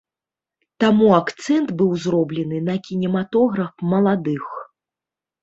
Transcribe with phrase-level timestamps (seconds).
[0.83, 4.51] Таму акцэнт быў зроблены на кінематограф маладых.